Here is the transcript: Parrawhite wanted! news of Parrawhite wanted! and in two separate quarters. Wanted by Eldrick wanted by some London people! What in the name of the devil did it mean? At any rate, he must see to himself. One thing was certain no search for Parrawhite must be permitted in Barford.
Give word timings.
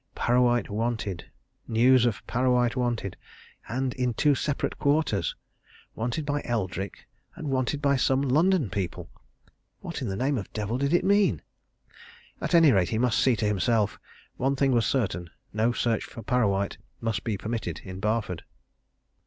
Parrawhite 0.15 0.71
wanted! 0.71 1.29
news 1.67 2.07
of 2.07 2.25
Parrawhite 2.25 2.75
wanted! 2.75 3.15
and 3.67 3.93
in 3.93 4.15
two 4.15 4.33
separate 4.33 4.79
quarters. 4.79 5.35
Wanted 5.93 6.25
by 6.25 6.41
Eldrick 6.43 7.07
wanted 7.37 7.83
by 7.83 7.95
some 7.97 8.19
London 8.23 8.71
people! 8.71 9.11
What 9.81 10.01
in 10.01 10.07
the 10.09 10.15
name 10.15 10.39
of 10.39 10.45
the 10.45 10.53
devil 10.53 10.79
did 10.79 10.91
it 10.91 11.05
mean? 11.05 11.43
At 12.41 12.55
any 12.55 12.71
rate, 12.71 12.89
he 12.89 12.97
must 12.97 13.19
see 13.19 13.35
to 13.35 13.45
himself. 13.45 13.99
One 14.37 14.55
thing 14.55 14.71
was 14.71 14.87
certain 14.87 15.29
no 15.53 15.71
search 15.71 16.03
for 16.03 16.23
Parrawhite 16.23 16.79
must 16.99 17.23
be 17.23 17.37
permitted 17.37 17.81
in 17.83 17.99
Barford. 17.99 18.43